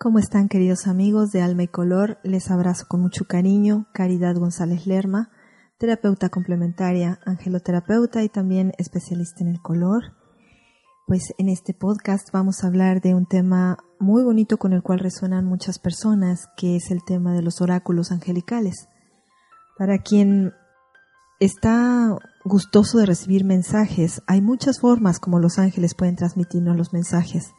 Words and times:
¿Cómo 0.00 0.20
están 0.20 0.48
queridos 0.48 0.86
amigos 0.86 1.32
de 1.32 1.42
Alma 1.42 1.64
y 1.64 1.66
Color? 1.66 2.20
Les 2.22 2.52
abrazo 2.52 2.86
con 2.86 3.00
mucho 3.00 3.24
cariño, 3.24 3.88
Caridad 3.92 4.36
González 4.36 4.86
Lerma, 4.86 5.28
terapeuta 5.76 6.28
complementaria, 6.28 7.18
angeloterapeuta 7.26 8.22
y 8.22 8.28
también 8.28 8.72
especialista 8.78 9.42
en 9.42 9.48
el 9.48 9.60
color. 9.60 10.14
Pues 11.08 11.34
en 11.36 11.48
este 11.48 11.74
podcast 11.74 12.30
vamos 12.32 12.62
a 12.62 12.68
hablar 12.68 13.00
de 13.00 13.16
un 13.16 13.26
tema 13.26 13.76
muy 13.98 14.22
bonito 14.22 14.56
con 14.56 14.72
el 14.72 14.84
cual 14.84 15.00
resuenan 15.00 15.44
muchas 15.46 15.80
personas, 15.80 16.46
que 16.56 16.76
es 16.76 16.92
el 16.92 17.02
tema 17.04 17.32
de 17.32 17.42
los 17.42 17.60
oráculos 17.60 18.12
angelicales. 18.12 18.86
Para 19.76 19.98
quien 19.98 20.52
está 21.40 22.16
gustoso 22.44 22.98
de 22.98 23.06
recibir 23.06 23.44
mensajes, 23.44 24.22
hay 24.28 24.42
muchas 24.42 24.78
formas 24.78 25.18
como 25.18 25.40
los 25.40 25.58
ángeles 25.58 25.96
pueden 25.96 26.14
transmitirnos 26.14 26.76
los 26.76 26.92
mensajes. 26.92 27.52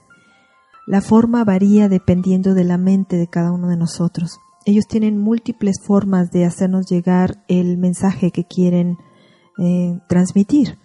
La 0.90 1.02
forma 1.02 1.44
varía 1.44 1.88
dependiendo 1.88 2.56
de 2.56 2.64
la 2.64 2.80
mente 2.80 3.16
de 3.16 3.28
cada 3.28 3.52
uno 3.52 3.68
de 3.68 3.78
nosotros. 3.78 4.40
Ellos 4.66 4.88
tienen 4.88 5.20
múltiples 5.20 5.80
formas 5.80 6.32
de 6.32 6.46
hacernos 6.46 6.90
llegar 6.90 7.44
el 7.48 7.78
mensaje 7.78 8.32
que 8.32 8.46
quieren 8.46 8.98
eh, 9.60 10.00
transmitir. 10.08 10.80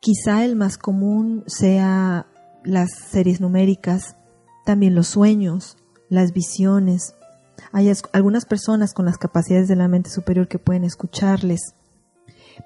Quizá 0.00 0.46
el 0.46 0.56
más 0.56 0.78
común 0.78 1.44
sea 1.46 2.26
las 2.64 2.88
series 3.10 3.42
numéricas, 3.42 4.16
también 4.64 4.94
los 4.94 5.08
sueños, 5.08 5.76
las 6.08 6.32
visiones. 6.32 7.14
Hay 7.70 7.92
algunas 8.14 8.46
personas 8.46 8.94
con 8.94 9.04
las 9.04 9.18
capacidades 9.18 9.68
de 9.68 9.76
la 9.76 9.88
mente 9.88 10.08
superior 10.08 10.48
que 10.48 10.58
pueden 10.58 10.84
escucharles, 10.84 11.74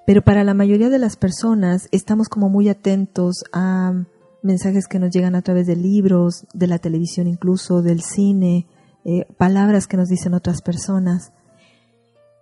pero 0.07 0.23
para 0.23 0.45
la 0.45 0.55
mayoría 0.55 0.91
de 0.91 1.01
las 1.01 1.17
personas 1.17 1.89
estamos 1.91 2.29
como 2.29 2.49
muy 2.49 2.69
atentos 2.69 3.43
a 3.53 4.05
mensajes 4.47 4.87
que 4.87 4.99
nos 4.99 5.11
llegan 5.11 5.35
a 5.35 5.43
través 5.43 5.67
de 5.67 5.77
libros, 5.77 6.47
de 6.55 6.67
la 6.67 6.79
televisión 6.79 7.27
incluso, 7.27 7.83
del 7.83 8.01
cine, 8.01 8.67
eh, 9.05 9.27
palabras 9.37 9.87
que 9.87 9.97
nos 9.97 10.09
dicen 10.09 10.35
otras 10.35 10.63
personas. 10.63 11.33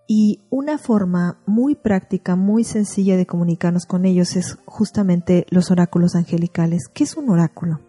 Y 0.06 0.40
una 0.50 0.78
forma 0.78 1.38
muy 1.46 1.74
práctica, 1.74 2.36
muy 2.36 2.62
sencilla 2.62 3.16
de 3.16 3.26
comunicarnos 3.26 3.86
con 3.86 4.04
ellos 4.04 4.36
es 4.36 4.58
justamente 4.66 5.46
los 5.50 5.70
oráculos 5.70 6.14
angelicales. 6.14 6.88
¿Qué 6.92 7.04
es 7.04 7.16
un 7.16 7.30
oráculo? 7.30 7.80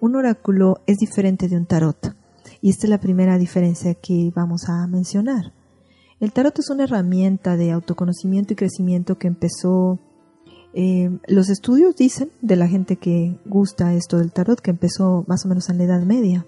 Un 0.00 0.16
oráculo 0.16 0.80
es 0.86 0.98
diferente 0.98 1.48
de 1.48 1.56
un 1.56 1.66
tarot. 1.66 2.16
Y 2.60 2.70
esta 2.70 2.86
es 2.86 2.90
la 2.90 3.00
primera 3.00 3.38
diferencia 3.38 3.94
que 3.94 4.32
vamos 4.34 4.68
a 4.68 4.86
mencionar. 4.86 5.52
El 6.20 6.32
tarot 6.32 6.58
es 6.58 6.70
una 6.70 6.84
herramienta 6.84 7.56
de 7.56 7.72
autoconocimiento 7.72 8.52
y 8.52 8.56
crecimiento 8.56 9.18
que 9.18 9.26
empezó 9.26 9.98
eh, 10.76 11.18
los 11.28 11.50
estudios 11.50 11.94
dicen 11.94 12.30
de 12.40 12.56
la 12.56 12.66
gente 12.66 12.96
que 12.96 13.38
gusta 13.44 13.94
esto 13.94 14.18
del 14.18 14.32
tarot 14.32 14.60
que 14.60 14.72
empezó 14.72 15.24
más 15.28 15.44
o 15.44 15.48
menos 15.48 15.68
en 15.68 15.78
la 15.78 15.84
Edad 15.84 16.02
Media. 16.02 16.46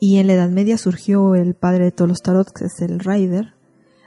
Y 0.00 0.18
en 0.18 0.26
la 0.26 0.34
Edad 0.34 0.50
Media 0.50 0.76
surgió 0.76 1.36
el 1.36 1.54
padre 1.54 1.84
de 1.84 1.92
todos 1.92 2.08
los 2.08 2.22
tarots, 2.22 2.52
que 2.52 2.64
es 2.64 2.80
el 2.80 2.98
Rider, 2.98 3.54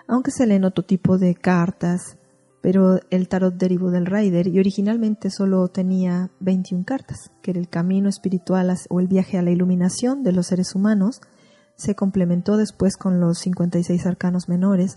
aunque 0.07 0.31
se 0.31 0.45
leen 0.45 0.65
otro 0.65 0.83
tipo 0.83 1.17
de 1.17 1.35
cartas, 1.35 2.17
pero 2.61 2.99
el 3.09 3.29
tarot 3.29 3.55
derivó 3.55 3.91
del 3.91 4.05
Rider 4.05 4.47
y 4.47 4.59
originalmente 4.59 5.29
solo 5.29 5.69
tenía 5.69 6.29
21 6.41 6.83
cartas, 6.83 7.31
que 7.41 7.51
era 7.51 7.61
el 7.61 7.69
camino 7.69 8.09
espiritual 8.09 8.75
o 8.89 8.99
el 8.99 9.07
viaje 9.07 9.37
a 9.37 9.41
la 9.41 9.51
iluminación 9.51 10.21
de 10.23 10.33
los 10.33 10.47
seres 10.47 10.75
humanos. 10.75 11.21
Se 11.75 11.95
complementó 11.95 12.57
después 12.57 12.97
con 12.97 13.21
los 13.21 13.39
56 13.39 14.05
arcanos 14.05 14.49
menores 14.49 14.95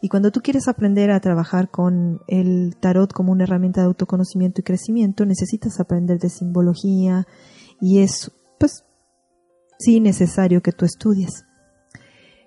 y 0.00 0.08
cuando 0.08 0.30
tú 0.30 0.40
quieres 0.40 0.68
aprender 0.68 1.10
a 1.10 1.20
trabajar 1.20 1.70
con 1.70 2.20
el 2.26 2.76
tarot 2.80 3.12
como 3.12 3.32
una 3.32 3.44
herramienta 3.44 3.80
de 3.80 3.88
autoconocimiento 3.88 4.60
y 4.60 4.64
crecimiento, 4.64 5.26
necesitas 5.26 5.80
aprender 5.80 6.18
de 6.18 6.30
simbología 6.30 7.26
y 7.80 8.00
es, 8.00 8.30
pues, 8.58 8.84
sí 9.78 10.00
necesario 10.00 10.62
que 10.62 10.72
tú 10.72 10.84
estudies. 10.84 11.44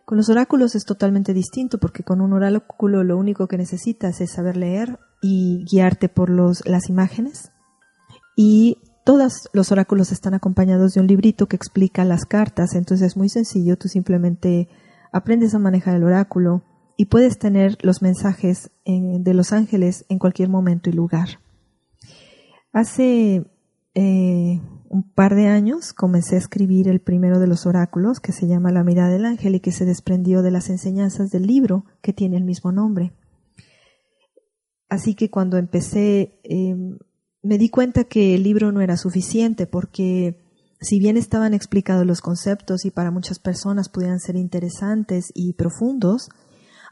Con 0.06 0.18
los 0.18 0.30
oráculos 0.30 0.76
es 0.76 0.84
totalmente 0.84 1.34
distinto 1.34 1.78
porque 1.80 2.04
con 2.04 2.22
un 2.22 2.34
oráculo 2.34 3.04
lo 3.04 3.18
único 3.18 3.48
que 3.48 3.58
necesitas 3.58 4.20
es 4.20 4.32
saber 4.32 4.58
leer 4.58 5.00
y 5.22 5.64
guiarte 5.66 6.10
por 6.10 6.30
los, 6.30 6.66
las 6.66 6.90
imágenes. 6.90 7.52
Y 8.36 8.78
todos 9.06 9.50
los 9.54 9.72
oráculos 9.72 10.12
están 10.12 10.34
acompañados 10.34 10.94
de 10.94 11.02
un 11.02 11.08
librito 11.08 11.48
que 11.48 11.56
explica 11.56 12.04
las 12.06 12.26
cartas, 12.26 12.74
entonces 12.76 13.08
es 13.08 13.18
muy 13.18 13.30
sencillo, 13.30 13.78
tú 13.78 13.88
simplemente 13.88 14.68
aprendes 15.12 15.54
a 15.54 15.60
manejar 15.60 15.96
el 15.96 16.04
oráculo, 16.04 16.64
y 16.98 17.06
puedes 17.06 17.38
tener 17.40 17.78
los 17.82 18.02
mensajes 18.02 18.72
de 18.86 19.34
los 19.34 19.52
ángeles 19.52 20.06
en 20.10 20.20
cualquier 20.20 20.50
momento 20.50 20.90
y 20.90 20.94
lugar. 20.94 21.40
Hace 22.72 23.46
eh, 23.96 24.62
un 24.90 25.04
par 25.14 25.36
de 25.36 25.48
años 25.48 25.94
comencé 25.94 26.36
a 26.36 26.40
escribir 26.40 26.88
el 26.88 27.02
primero 27.02 27.40
de 27.40 27.48
los 27.48 27.66
oráculos 27.66 28.20
que 28.20 28.32
se 28.32 28.48
llama 28.48 28.72
La 28.72 28.84
mirada 28.84 29.10
del 29.10 29.26
ángel 29.26 29.56
y 29.56 29.60
que 29.60 29.72
se 29.72 29.86
desprendió 29.86 30.42
de 30.42 30.52
las 30.52 30.70
enseñanzas 30.70 31.32
del 31.32 31.48
libro 31.48 31.86
que 32.02 32.14
tiene 32.14 32.38
el 32.38 32.44
mismo 32.44 32.72
nombre. 32.72 33.14
Así 34.90 35.16
que 35.16 35.32
cuando 35.32 35.58
empecé 35.58 36.40
em, 36.44 36.98
me 37.42 37.58
di 37.58 37.70
cuenta 37.70 38.04
que 38.04 38.36
el 38.36 38.44
libro 38.44 38.72
no 38.72 38.82
era 38.82 38.98
suficiente 38.98 39.66
porque 39.66 40.38
si 40.80 41.00
bien 41.00 41.18
estaban 41.18 41.54
explicados 41.54 42.06
los 42.06 42.22
conceptos 42.22 42.86
y 42.86 42.92
para 42.92 43.10
muchas 43.10 43.40
personas 43.40 43.90
pudieran 43.90 44.20
ser 44.20 44.36
interesantes 44.36 45.32
y 45.34 45.54
profundos, 45.54 46.30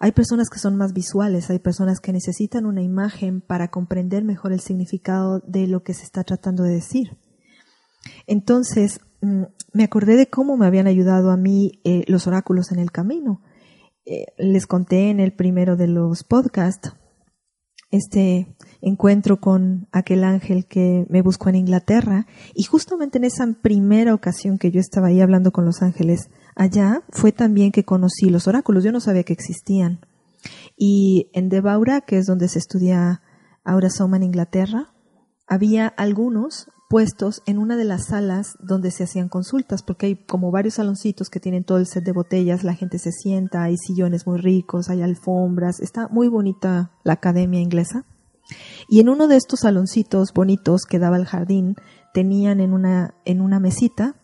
hay 0.04 0.14
personas 0.14 0.50
que 0.50 0.58
son 0.58 0.78
más 0.78 0.94
visuales, 0.94 1.52
hay 1.52 1.60
personas 1.60 2.00
que 2.00 2.12
necesitan 2.12 2.66
una 2.66 2.82
imagen 2.82 3.40
para 3.40 3.70
comprender 3.70 4.24
mejor 4.24 4.52
el 4.52 4.60
significado 4.60 5.42
de 5.46 5.68
lo 5.68 5.84
que 5.84 5.94
se 5.94 6.04
está 6.04 6.24
tratando 6.24 6.64
de 6.64 6.72
decir. 6.72 7.20
Entonces, 8.26 9.00
mm, 9.22 9.44
me 9.74 9.84
acordé 9.84 10.16
de 10.16 10.28
cómo 10.28 10.58
me 10.58 10.66
habían 10.66 10.88
ayudado 10.88 11.30
a 11.30 11.38
mí 11.38 11.82
eh, 11.84 12.04
los 12.08 12.26
oráculos 12.26 12.72
en 12.72 12.80
el 12.80 12.92
camino. 12.92 13.44
Eh, 14.06 14.26
les 14.40 14.66
conté 14.66 15.12
en 15.12 15.20
el 15.20 15.34
primero 15.34 15.78
de 15.78 15.86
los 15.86 16.24
podcasts 16.24 16.96
este 17.92 18.56
encuentro 18.82 19.40
con 19.40 19.88
aquel 19.92 20.24
ángel 20.24 20.66
que 20.66 21.06
me 21.10 21.22
buscó 21.22 21.50
en 21.50 21.58
Inglaterra 21.58 22.26
y 22.56 22.64
justamente 22.64 23.20
en 23.20 23.26
esa 23.26 23.46
primera 23.62 24.16
ocasión 24.16 24.58
que 24.58 24.72
yo 24.72 24.80
estaba 24.80 25.08
ahí 25.08 25.22
hablando 25.22 25.52
con 25.52 25.66
los 25.66 25.84
ángeles, 25.84 26.32
allá 26.56 27.04
fue 27.10 27.32
también 27.32 27.72
que 27.72 27.86
conocí 27.86 28.30
los 28.30 28.48
oráculos. 28.48 28.84
Yo 28.84 28.92
no 28.92 29.00
sabía 29.00 29.24
que 29.24 29.34
existían. 29.34 30.00
Y 30.76 31.30
en 31.34 31.50
Debaura, 31.50 32.02
que 32.02 32.18
es 32.18 32.26
donde 32.26 32.48
se 32.48 32.60
estudia 32.60 33.22
Aura 33.64 33.90
Soma 33.90 34.18
en 34.18 34.24
Inglaterra, 34.24 34.94
había 35.48 35.88
algunos 35.88 36.68
puestos 36.90 37.42
en 37.46 37.58
una 37.58 37.78
de 37.78 37.86
las 37.86 38.08
salas 38.08 38.58
donde 38.60 38.92
se 38.92 39.06
hacían 39.06 39.30
consultas, 39.30 39.82
porque 39.82 40.08
hay 40.08 40.16
como 40.26 40.52
varios 40.52 40.74
saloncitos 40.74 41.30
que 41.30 41.40
tienen 41.40 41.64
todo 41.64 41.78
el 41.78 41.88
set 41.88 42.04
de 42.04 42.12
botellas, 42.12 42.66
la 42.66 42.74
gente 42.74 43.00
se 43.00 43.14
sienta, 43.14 43.64
hay 43.64 43.78
sillones 43.78 44.28
muy 44.28 44.40
ricos, 44.40 44.90
hay 44.90 45.02
alfombras, 45.02 45.80
está 45.80 46.10
muy 46.10 46.28
bonita 46.28 46.92
la 47.04 47.14
academia 47.14 47.62
inglesa. 47.62 48.06
Y 48.90 49.00
en 49.00 49.08
uno 49.08 49.28
de 49.28 49.38
estos 49.38 49.62
saloncitos 49.62 50.34
bonitos 50.34 50.82
que 50.84 51.00
daba 51.00 51.16
al 51.16 51.26
jardín, 51.26 51.76
tenían 52.14 52.60
en 52.60 52.74
una, 52.74 53.16
en 53.24 53.40
una 53.40 53.60
mesita 53.62 54.16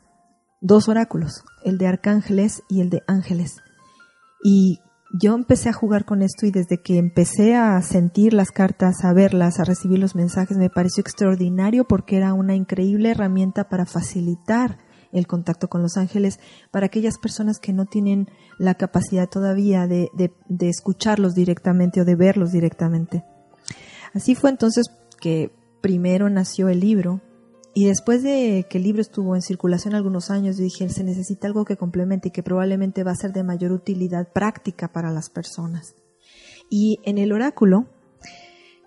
dos 0.61 0.89
oráculos, 0.89 1.43
el 1.63 1.77
de 1.77 1.87
arcángeles 1.87 2.63
y 2.69 2.81
el 2.81 2.89
de 2.89 3.03
ángeles. 3.07 3.57
Y 4.43 4.79
yo 5.13 5.35
empecé 5.35 5.69
a 5.69 5.73
jugar 5.73 6.05
con 6.05 6.21
esto 6.21 6.45
y 6.45 6.51
desde 6.51 6.81
que 6.81 6.97
empecé 6.97 7.55
a 7.55 7.81
sentir 7.81 8.33
las 8.33 8.51
cartas, 8.51 9.03
a 9.03 9.13
verlas, 9.13 9.59
a 9.59 9.63
recibir 9.63 9.99
los 9.99 10.15
mensajes, 10.15 10.57
me 10.57 10.69
pareció 10.69 11.01
extraordinario 11.01 11.85
porque 11.85 12.17
era 12.17 12.33
una 12.33 12.55
increíble 12.55 13.11
herramienta 13.11 13.69
para 13.69 13.85
facilitar 13.85 14.77
el 15.13 15.25
contacto 15.25 15.69
con 15.69 15.81
los 15.81 15.95
ángeles 15.95 16.39
para 16.69 16.87
aquellas 16.87 17.17
personas 17.17 17.59
que 17.59 17.71
no 17.71 17.85
tienen 17.85 18.27
la 18.59 18.75
capacidad 18.75 19.29
todavía 19.29 19.87
de, 19.87 20.09
de 20.13 20.69
escucharlos 20.69 21.33
directamente 21.33 22.01
o 22.01 22.05
de 22.05 22.15
verlos 22.15 22.51
directamente. 22.51 23.23
Así 24.13 24.35
fue 24.35 24.49
entonces 24.49 24.87
que 25.21 25.51
primero 25.81 26.29
nació 26.29 26.67
el 26.67 26.81
libro 26.81 27.21
y 27.77 27.85
después 27.85 28.23
de 28.23 28.65
que 28.67 28.79
el 28.79 28.85
libro 28.85 29.03
estuvo 29.03 29.35
en 29.35 29.43
circulación 29.43 29.93
algunos 29.93 30.31
años, 30.31 30.57
dije, 30.57 30.89
se 30.89 31.03
necesita 31.03 31.45
algo 31.45 31.63
que 31.63 31.77
complemente 31.77 32.29
y 32.29 32.31
que 32.31 32.41
probablemente 32.41 33.03
va 33.03 33.11
a 33.11 33.15
ser 33.15 33.33
de 33.33 33.43
mayor 33.43 33.71
utilidad 33.71 34.33
práctica 34.33 34.91
para 34.91 35.11
las 35.11 35.29
personas. 35.29 35.93
Y 36.71 36.97
en 37.03 37.19
el 37.19 37.31
oráculo 37.31 37.85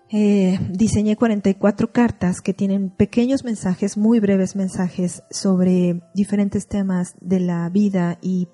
eh, 0.09 0.59
diseñé 0.73 1.15
44 1.15 1.93
cartas 1.93 2.41
que 2.41 2.53
tienen 2.53 2.89
pequeños 2.89 3.45
mensajes, 3.45 3.95
muy 3.95 4.19
breves 4.19 4.57
mensajes 4.57 5.23
sobre 5.31 6.01
diferentes 6.13 6.67
temas 6.67 7.15
de 7.21 7.39
la 7.39 7.69
vida 7.69 8.19
y, 8.21 8.49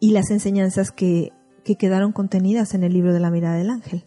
las 0.00 0.30
enseñanzas 0.30 0.92
que 0.92 1.30
quedaron 1.78 2.12
contenidas 2.12 2.72
en 2.72 2.84
el 2.84 2.94
libro 2.94 3.12
de 3.12 3.20
la 3.20 3.30
mirada 3.30 3.58
del 3.58 3.68
ángel. 3.68 4.02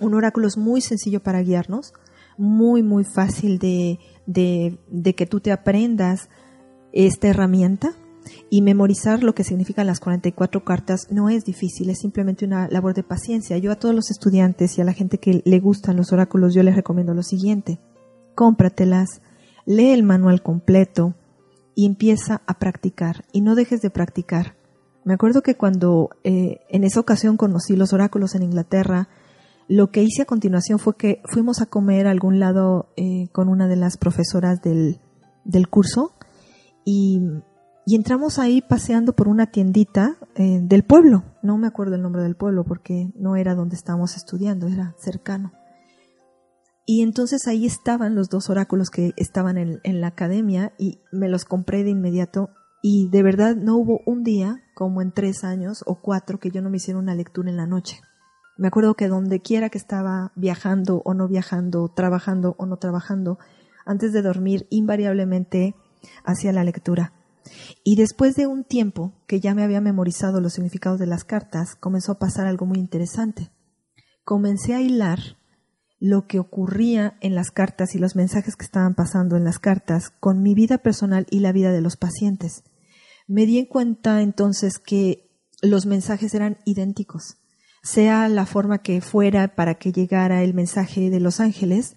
Un 0.00 0.14
oráculo 0.14 0.48
es 0.48 0.56
muy 0.56 0.80
sencillo 0.80 1.22
para 1.22 1.42
guiarnos 1.42 1.92
muy, 2.38 2.82
muy 2.82 3.04
fácil 3.04 3.58
de, 3.58 3.98
de, 4.26 5.14
que 5.14 5.26
tú 5.26 5.40
te 5.40 5.52
aprendas 5.52 6.28
esta 6.92 7.28
herramienta 7.28 7.92
y 8.50 8.62
memorizar 8.62 9.22
lo 9.22 9.34
que 9.34 9.44
significan 9.44 9.86
las 9.86 10.00
44 10.00 10.64
cartas 10.64 11.08
no 11.10 11.28
es 11.28 11.44
difícil, 11.44 11.90
es 11.90 11.98
simplemente 11.98 12.44
una 12.44 12.68
labor 12.68 12.94
de 12.94 13.04
paciencia. 13.04 13.58
Yo 13.58 13.70
a 13.70 13.76
todos 13.76 13.94
los 13.94 14.10
estudiantes 14.10 14.76
y 14.76 14.80
a 14.80 14.84
la 14.84 14.92
gente 14.92 15.18
que 15.18 15.42
le 15.44 15.60
gustan 15.60 15.96
los 15.96 16.12
oráculos, 16.12 16.54
yo 16.54 16.62
les 16.62 16.76
recomiendo 16.76 17.14
lo 17.14 17.22
siguiente. 17.22 17.78
Cómpratelas, 18.34 19.22
lee 19.64 19.90
el 19.90 20.02
manual 20.02 20.42
completo 20.42 21.14
y 21.74 21.86
empieza 21.86 22.42
a 22.46 22.58
practicar 22.58 23.24
y 23.32 23.42
no 23.42 23.54
dejes 23.54 23.80
de 23.80 23.90
practicar. 23.90 24.56
Me 25.04 25.14
acuerdo 25.14 25.42
que 25.42 25.54
cuando 25.54 26.10
eh, 26.24 26.58
en 26.68 26.82
esa 26.82 26.98
ocasión 26.98 27.36
conocí 27.36 27.76
los 27.76 27.92
oráculos 27.92 28.34
en 28.34 28.42
Inglaterra, 28.42 29.08
lo 29.68 29.90
que 29.90 30.02
hice 30.02 30.22
a 30.22 30.26
continuación 30.26 30.78
fue 30.78 30.96
que 30.96 31.22
fuimos 31.24 31.60
a 31.60 31.66
comer 31.66 32.06
a 32.06 32.10
algún 32.10 32.38
lado 32.38 32.92
eh, 32.96 33.28
con 33.32 33.48
una 33.48 33.66
de 33.66 33.76
las 33.76 33.96
profesoras 33.96 34.62
del, 34.62 35.00
del 35.44 35.68
curso 35.68 36.12
y, 36.84 37.20
entramos 37.88 38.38
ahí 38.38 38.62
paseando 38.62 39.14
por 39.14 39.28
una 39.28 39.46
tiendita 39.46 40.16
eh, 40.34 40.60
del 40.62 40.84
pueblo. 40.84 41.24
No 41.42 41.56
me 41.56 41.68
acuerdo 41.68 41.94
el 41.94 42.02
nombre 42.02 42.22
del 42.22 42.36
pueblo 42.36 42.64
porque 42.64 43.12
no 43.14 43.36
era 43.36 43.54
donde 43.54 43.76
estábamos 43.76 44.16
estudiando, 44.16 44.66
era 44.66 44.94
cercano. 44.98 45.52
Y 46.84 47.02
entonces 47.02 47.46
ahí 47.48 47.66
estaban 47.66 48.14
los 48.14 48.28
dos 48.28 48.50
oráculos 48.50 48.90
que 48.90 49.12
estaban 49.16 49.56
en, 49.56 49.80
en, 49.82 50.00
la 50.00 50.08
academia 50.08 50.72
y 50.78 51.00
me 51.12 51.28
los 51.28 51.44
compré 51.44 51.82
de 51.82 51.90
inmediato 51.90 52.50
y 52.82 53.08
de 53.08 53.22
verdad 53.24 53.56
no 53.56 53.76
hubo 53.76 54.00
un 54.06 54.22
día, 54.22 54.62
como 54.74 55.02
en 55.02 55.12
tres 55.12 55.42
años 55.42 55.82
o 55.86 56.00
cuatro, 56.00 56.38
que 56.38 56.50
yo 56.50 56.62
no 56.62 56.70
me 56.70 56.76
hiciera 56.76 57.00
una 57.00 57.14
lectura 57.16 57.50
en 57.50 57.56
la 57.56 57.66
noche. 57.66 58.00
Me 58.56 58.68
acuerdo 58.68 58.94
que 58.94 59.08
donde 59.08 59.40
quiera 59.40 59.68
que 59.68 59.78
estaba 59.78 60.32
viajando 60.34 61.02
o 61.04 61.14
no 61.14 61.28
viajando, 61.28 61.88
trabajando 61.88 62.54
o 62.58 62.66
no 62.66 62.78
trabajando, 62.78 63.38
antes 63.84 64.12
de 64.12 64.22
dormir 64.22 64.66
invariablemente 64.70 65.74
hacía 66.24 66.52
la 66.52 66.64
lectura. 66.64 67.12
Y 67.84 67.96
después 67.96 68.34
de 68.34 68.46
un 68.46 68.64
tiempo 68.64 69.12
que 69.26 69.40
ya 69.40 69.54
me 69.54 69.62
había 69.62 69.80
memorizado 69.80 70.40
los 70.40 70.54
significados 70.54 70.98
de 70.98 71.06
las 71.06 71.24
cartas, 71.24 71.76
comenzó 71.76 72.12
a 72.12 72.18
pasar 72.18 72.46
algo 72.46 72.66
muy 72.66 72.78
interesante. 72.78 73.50
Comencé 74.24 74.74
a 74.74 74.80
hilar 74.80 75.20
lo 75.98 76.26
que 76.26 76.38
ocurría 76.38 77.16
en 77.20 77.34
las 77.34 77.50
cartas 77.50 77.94
y 77.94 77.98
los 77.98 78.16
mensajes 78.16 78.56
que 78.56 78.64
estaban 78.64 78.94
pasando 78.94 79.36
en 79.36 79.44
las 79.44 79.58
cartas 79.58 80.10
con 80.10 80.42
mi 80.42 80.54
vida 80.54 80.78
personal 80.78 81.26
y 81.30 81.40
la 81.40 81.52
vida 81.52 81.72
de 81.72 81.80
los 81.80 81.96
pacientes. 81.96 82.64
Me 83.26 83.46
di 83.46 83.58
en 83.58 83.66
cuenta 83.66 84.20
entonces 84.22 84.78
que 84.78 85.30
los 85.62 85.86
mensajes 85.86 86.34
eran 86.34 86.58
idénticos, 86.64 87.38
sea 87.86 88.28
la 88.28 88.46
forma 88.46 88.78
que 88.78 89.00
fuera 89.00 89.54
para 89.54 89.76
que 89.76 89.92
llegara 89.92 90.42
el 90.42 90.54
mensaje 90.54 91.08
de 91.08 91.20
los 91.20 91.38
ángeles, 91.38 91.96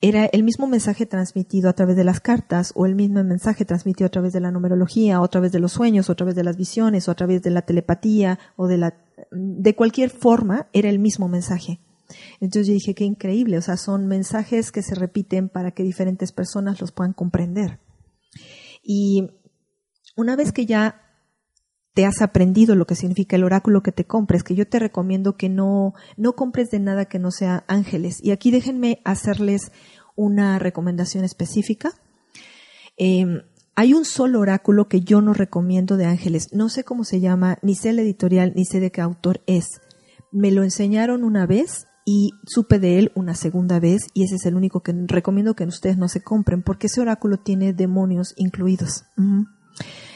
era 0.00 0.24
el 0.24 0.42
mismo 0.42 0.66
mensaje 0.66 1.04
transmitido 1.04 1.68
a 1.68 1.74
través 1.74 1.96
de 1.96 2.04
las 2.04 2.20
cartas 2.20 2.72
o 2.74 2.86
el 2.86 2.94
mismo 2.94 3.22
mensaje 3.24 3.66
transmitido 3.66 4.06
a 4.06 4.10
través 4.10 4.32
de 4.32 4.40
la 4.40 4.50
numerología 4.50 5.20
o 5.20 5.24
a 5.24 5.28
través 5.28 5.52
de 5.52 5.58
los 5.58 5.72
sueños 5.72 6.08
o 6.08 6.12
a 6.12 6.14
través 6.14 6.34
de 6.34 6.44
las 6.44 6.56
visiones 6.56 7.08
o 7.08 7.10
a 7.10 7.14
través 7.14 7.42
de 7.42 7.50
la 7.50 7.62
telepatía 7.62 8.38
o 8.56 8.68
de 8.68 8.78
la 8.78 8.94
de 9.30 9.74
cualquier 9.74 10.08
forma 10.08 10.68
era 10.72 10.88
el 10.88 10.98
mismo 10.98 11.28
mensaje. 11.28 11.80
Entonces 12.40 12.68
yo 12.68 12.72
dije, 12.72 12.94
qué 12.94 13.04
increíble, 13.04 13.58
o 13.58 13.62
sea, 13.62 13.76
son 13.76 14.06
mensajes 14.06 14.72
que 14.72 14.82
se 14.82 14.94
repiten 14.94 15.50
para 15.50 15.72
que 15.72 15.82
diferentes 15.82 16.32
personas 16.32 16.80
los 16.80 16.90
puedan 16.92 17.12
comprender. 17.12 17.80
Y 18.82 19.28
una 20.16 20.36
vez 20.36 20.52
que 20.52 20.64
ya 20.64 21.07
te 21.98 22.06
has 22.06 22.22
aprendido 22.22 22.76
lo 22.76 22.86
que 22.86 22.94
significa 22.94 23.34
el 23.34 23.42
oráculo 23.42 23.82
que 23.82 23.90
te 23.90 24.04
compres, 24.04 24.44
que 24.44 24.54
yo 24.54 24.68
te 24.68 24.78
recomiendo 24.78 25.36
que 25.36 25.48
no, 25.48 25.94
no 26.16 26.36
compres 26.36 26.70
de 26.70 26.78
nada 26.78 27.06
que 27.06 27.18
no 27.18 27.32
sea 27.32 27.64
ángeles. 27.66 28.20
Y 28.22 28.30
aquí 28.30 28.52
déjenme 28.52 29.00
hacerles 29.04 29.72
una 30.14 30.60
recomendación 30.60 31.24
específica. 31.24 31.90
Em, 32.98 33.42
hay 33.74 33.94
un 33.94 34.04
solo 34.04 34.38
oráculo 34.38 34.86
que 34.86 35.00
yo 35.00 35.20
no 35.22 35.34
recomiendo 35.34 35.96
de 35.96 36.04
ángeles. 36.04 36.50
No 36.52 36.68
sé 36.68 36.84
cómo 36.84 37.02
se 37.02 37.18
llama, 37.18 37.58
ni 37.62 37.74
sé 37.74 37.88
el 37.88 37.98
editorial, 37.98 38.52
ni 38.54 38.64
sé 38.64 38.78
de 38.78 38.92
qué 38.92 39.00
autor 39.00 39.40
es. 39.48 39.80
Me 40.30 40.52
lo 40.52 40.62
enseñaron 40.62 41.24
una 41.24 41.46
vez 41.46 41.88
y 42.04 42.30
supe 42.46 42.78
de 42.78 43.00
él 43.00 43.10
una 43.16 43.34
segunda 43.34 43.80
vez 43.80 44.02
y 44.14 44.22
ese 44.22 44.36
es 44.36 44.46
el 44.46 44.54
único 44.54 44.84
que 44.84 44.94
recomiendo 45.08 45.56
que 45.56 45.64
ustedes 45.64 45.98
no 45.98 46.06
se 46.06 46.22
compren 46.22 46.62
porque 46.62 46.86
ese 46.86 47.00
oráculo 47.00 47.38
tiene 47.38 47.72
demonios 47.72 48.34
incluidos. 48.36 49.02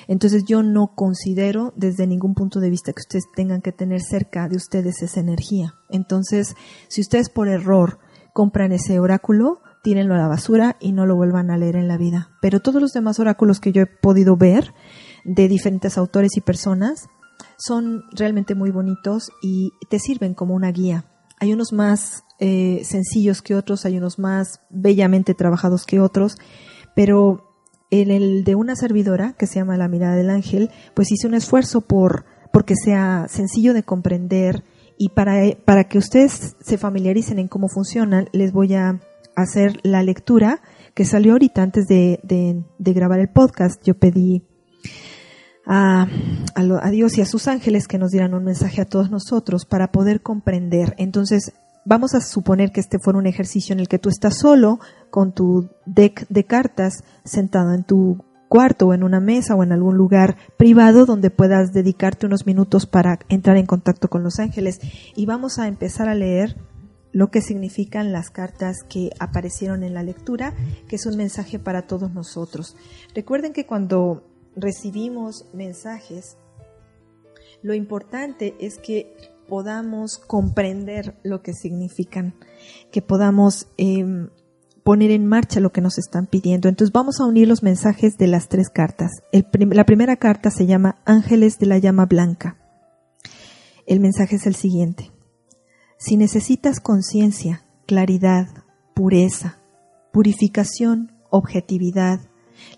Entonces 0.09 0.45
yo 0.45 0.63
no 0.63 0.95
considero 0.95 1.73
desde 1.77 2.07
ningún 2.07 2.35
punto 2.35 2.61
de 2.61 2.71
vista 2.71 2.93
que 2.93 3.01
ustedes 3.01 3.25
tengan 3.35 3.63
que 3.63 3.73
tener 3.73 4.01
cerca 4.01 4.49
de 4.49 4.57
ustedes 4.57 5.03
esa 5.03 5.21
energía. 5.21 5.75
Entonces, 5.91 6.55
si 6.89 7.01
ustedes 7.01 7.29
por 7.29 7.49
error 7.49 7.99
compran 8.33 8.73
ese 8.73 8.99
oráculo, 8.99 9.61
tírenlo 9.83 10.15
a 10.15 10.19
la 10.19 10.29
basura 10.29 10.77
y 10.81 10.93
no 10.93 11.07
lo 11.07 11.17
vuelvan 11.17 11.51
a 11.51 11.59
leer 11.59 11.77
en 11.77 11.89
la 11.89 11.99
vida. 11.99 12.31
Pero 12.41 12.61
todos 12.61 12.81
los 12.81 12.93
demás 12.93 13.19
oráculos 13.21 13.61
que 13.61 13.73
yo 13.73 13.83
he 13.83 13.87
podido 13.87 14.37
ver 14.37 14.75
de 15.25 15.49
diferentes 15.49 15.99
autores 15.99 16.37
y 16.37 16.41
personas 16.41 17.09
son 17.59 18.03
realmente 18.13 18.55
muy 18.55 18.71
bonitos 18.71 19.31
y 19.43 19.73
te 19.89 19.99
sirven 19.99 20.35
como 20.35 20.55
una 20.55 20.73
guía 20.73 21.05
hay 21.43 21.53
unos 21.53 21.73
más 21.73 22.23
eh, 22.39 22.83
sencillos 22.85 23.43
que 23.43 23.57
otros, 23.57 23.85
hay 23.85 23.99
unos 23.99 24.21
más 24.21 24.61
bellamente 24.71 25.35
trabajados 25.35 25.87
que 25.87 25.99
otros, 25.99 26.37
pero 26.95 27.52
en 27.93 28.11
el 28.11 28.43
de 28.43 28.55
una 28.55 28.75
servidora 28.75 29.35
que 29.39 29.47
se 29.47 29.57
llama 29.57 29.77
La 29.77 29.87
mirada 29.87 30.17
del 30.17 30.31
ángel, 30.31 30.71
pues 30.95 31.13
hice 31.13 31.29
un 31.29 31.35
esfuerzo 31.35 31.83
por 31.83 32.25
porque 32.51 32.75
sea 32.75 33.27
sencillo 33.29 33.75
de 33.75 33.83
comprender 33.83 34.65
y 34.99 35.11
para, 35.11 35.43
para 35.65 35.85
que 35.85 35.99
ustedes 35.99 36.57
se 36.61 36.79
familiaricen 36.79 37.39
en 37.39 37.49
cómo 37.49 37.69
funcionan, 37.69 38.29
les 38.33 38.53
voy 38.53 38.75
a 38.75 39.01
hacer 39.37 39.79
la 39.83 40.03
lectura 40.03 40.63
que 40.95 41.05
salió 41.05 41.33
ahorita 41.33 41.63
antes 41.63 41.87
de, 41.87 42.19
de 42.23 42.93
grabar 42.93 43.21
el 43.21 43.29
podcast. 43.29 43.83
Yo 43.85 43.95
pedí 43.95 44.43
a, 45.67 46.07
a, 46.55 46.91
Dios 46.91 47.19
y 47.19 47.21
a 47.21 47.27
sus 47.27 47.49
ángeles 47.49 47.89
que 47.89 47.99
nos 47.99 48.11
dieran 48.11 48.35
un 48.35 48.45
mensaje 48.45 48.81
a 48.81 48.87
todos 48.87 49.11
nosotros 49.11 49.65
para 49.65 49.93
poder 49.93 50.23
comprender. 50.23 50.95
Entonces, 50.99 51.53
vamos 51.85 52.15
a 52.15 52.21
suponer 52.21 52.73
que 52.73 52.81
este 52.81 52.99
fuera 52.99 53.19
un 53.19 53.27
ejercicio 53.27 53.73
en 53.73 53.81
el 53.81 53.89
que 53.89 53.99
tú 53.99 54.09
estás 54.09 54.39
solo 54.39 54.79
con 55.11 55.33
tu 55.33 55.71
deck 55.87 56.27
de 56.29 56.45
cartas 56.45 57.05
sentado 57.25 57.75
en 57.75 57.85
tu 57.85 58.25
cuarto 58.49 58.89
o 58.89 58.95
en 58.95 59.03
una 59.03 59.21
mesa 59.21 59.55
o 59.55 59.63
en 59.63 59.73
algún 59.73 59.97
lugar 59.97 60.37
privado 60.59 61.07
donde 61.07 61.31
puedas 61.31 61.73
dedicarte 61.73 62.27
unos 62.27 62.47
minutos 62.47 62.87
para 62.87 63.19
entrar 63.29 63.57
en 63.57 63.67
contacto 63.67 64.09
con 64.09 64.23
los 64.23 64.39
ángeles 64.39 64.81
y 65.17 65.27
vamos 65.27 65.59
a 65.59 65.69
empezar 65.69 66.09
a 66.09 66.15
leer 66.15 66.57
lo 67.13 67.31
que 67.31 67.41
significan 67.43 68.13
las 68.13 68.31
cartas 68.31 68.79
que 68.89 69.11
aparecieron 69.19 69.83
en 69.83 69.95
la 69.95 70.03
lectura, 70.03 70.55
que 70.89 70.97
es 70.97 71.07
un 71.07 71.17
mensaje 71.17 71.59
para 71.59 71.87
todos 71.87 72.13
nosotros. 72.13 72.77
Recuerden 73.15 73.53
que 73.53 73.67
cuando 73.67 74.25
recibimos 74.57 75.47
mensajes, 75.53 76.37
lo 77.63 77.75
importante 77.75 78.55
es 78.61 78.79
que 78.79 79.15
podamos 79.49 80.19
comprender 80.19 81.19
lo 81.23 81.43
que 81.43 81.53
significan, 81.53 82.35
que 82.91 83.03
podamos 83.03 83.69
em, 83.77 84.29
poner 84.85 85.11
en 85.11 85.27
marcha 85.27 85.61
lo 85.61 85.73
que 85.73 85.81
nos 85.81 85.99
están 85.99 86.27
pidiendo. 86.27 86.69
Entonces 86.69 86.93
vamos 86.93 87.21
a 87.21 87.27
unir 87.27 87.49
los 87.49 87.63
mensajes 87.63 88.17
de 88.17 88.27
las 88.27 88.49
tres 88.49 88.69
cartas. 88.71 89.11
la 89.33 89.85
primera 89.85 90.17
carta 90.17 90.51
se 90.51 90.67
llama 90.67 91.01
Ángeles 91.05 91.59
de 91.59 91.67
la 91.67 91.79
llama 91.79 92.07
blanca. 92.07 92.59
El 93.87 94.01
mensaje 94.01 94.37
es 94.37 94.47
el 94.47 94.55
siguiente. 94.55 95.11
Si 95.99 96.17
necesitas 96.17 96.81
conciencia, 96.81 97.65
claridad, 97.87 98.47
pureza, 98.95 99.59
purificación, 100.13 101.13
objetividad, 101.31 102.21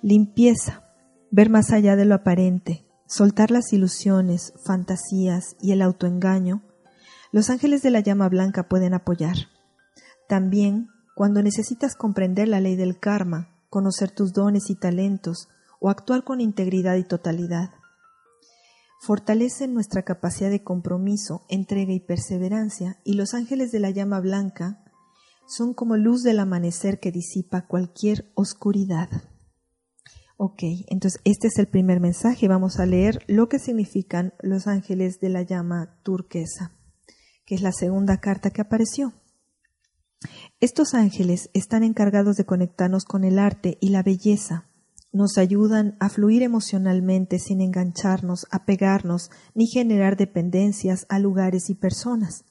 limpieza, 0.03 0.85
ver 1.31 1.51
más 1.51 1.73
allá 1.73 1.97
de 1.97 2.05
lo 2.05 2.15
aparente, 2.15 2.85
soltar 3.15 3.53
las 3.53 3.73
ilusiones, 3.73 4.53
fantasías 4.65 5.55
y 5.61 5.71
el 5.71 5.83
autoengaño, 5.83 6.63
los 7.31 7.49
ángeles 7.49 7.81
de 7.83 7.93
la 7.93 8.01
llama 8.01 8.29
blanca 8.29 8.69
pueden 8.69 8.93
apoyar. 8.93 9.37
También, 10.29 10.89
cuando 11.15 11.41
necesitas 11.41 11.95
comprender 11.95 12.49
la 12.49 12.59
ley 12.59 12.75
del 12.75 12.99
karma, 12.99 13.55
conocer 13.71 14.11
tus 14.11 14.33
dones 14.33 14.69
y 14.69 14.75
talentos 14.75 15.49
o 15.79 15.91
actuar 15.91 16.25
con 16.25 16.41
integridad 16.41 16.97
y 16.97 17.05
totalidad. 17.05 17.71
Fortalecen 19.01 19.75
nuestra 19.75 20.03
capacidad 20.03 20.51
de 20.51 20.65
compromiso, 20.65 21.43
entrega 21.49 21.93
y 21.93 22.01
perseverancia, 22.01 22.99
y 23.05 23.15
los 23.15 23.33
ángeles 23.33 23.71
de 23.71 23.79
la 23.79 23.91
llama 23.91 24.19
blanca 24.19 24.83
son 25.47 25.73
como 25.73 25.97
luz 25.97 26.25
del 26.25 26.41
amanecer 26.41 26.99
que 26.99 27.13
disipa 27.13 27.69
cualquier 27.69 28.33
oscuridad. 28.35 29.09
Ok, 30.37 30.63
entonces 30.89 31.21
este 31.25 31.47
es 31.47 31.59
el 31.59 31.69
primer 31.69 32.01
mensaje. 32.01 32.49
Vamos 32.49 32.81
a 32.81 32.87
leer 32.87 33.21
lo 33.29 33.49
que 33.49 33.61
significan 33.61 34.35
los 34.41 34.67
ángeles 34.67 35.21
de 35.21 35.29
la 35.29 35.43
llama 35.43 36.01
turquesa, 36.03 36.73
que 37.47 37.55
es 37.55 37.63
la 37.63 37.73
segunda 37.73 38.19
carta 38.19 38.51
que 38.51 38.61
apareció. 38.61 39.13
Estos 40.59 40.95
ángeles 40.95 41.51
están 41.55 41.85
encargados 41.85 42.37
de 42.37 42.47
conectarnos 42.47 43.05
con 43.05 43.23
el 43.23 43.39
arte 43.39 43.79
y 43.81 43.91
la 43.91 44.03
belleza. 44.03 44.69
Nos 45.13 45.39
ayudan 45.39 45.97
a 46.01 46.09
fluir 46.09 46.43
emocionalmente 46.43 47.39
sin 47.39 47.61
engancharnos, 47.61 48.47
apegarnos 48.51 49.31
ni 49.55 49.67
generar 49.69 50.17
dependencias 50.17 51.07
a 51.09 51.21
lugares 51.21 51.71
y 51.71 51.75
personas. 51.75 52.45